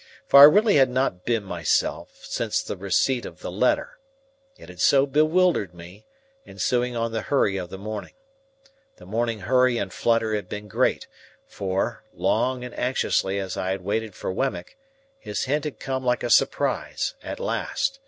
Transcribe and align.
For 0.25 0.39
I 0.39 0.45
really 0.45 0.77
had 0.77 0.89
not 0.89 1.25
been 1.25 1.43
myself 1.43 2.21
since 2.25 2.63
the 2.63 2.75
receipt 2.75 3.23
of 3.23 3.41
the 3.41 3.51
letter; 3.51 3.99
it 4.57 4.67
had 4.67 4.81
so 4.81 5.05
bewildered 5.05 5.75
me, 5.75 6.07
ensuing 6.43 6.95
on 6.95 7.11
the 7.11 7.21
hurry 7.21 7.55
of 7.57 7.69
the 7.69 7.77
morning. 7.77 8.15
The 8.95 9.05
morning 9.05 9.41
hurry 9.41 9.77
and 9.77 9.93
flutter 9.93 10.33
had 10.33 10.49
been 10.49 10.67
great; 10.67 11.05
for, 11.45 12.03
long 12.15 12.63
and 12.63 12.73
anxiously 12.79 13.37
as 13.37 13.55
I 13.57 13.69
had 13.69 13.81
waited 13.83 14.15
for 14.15 14.31
Wemmick, 14.33 14.75
his 15.19 15.43
hint 15.43 15.65
had 15.65 15.79
come 15.79 16.03
like 16.03 16.23
a 16.23 16.31
surprise 16.31 17.13
at 17.21 17.39
last. 17.39 17.99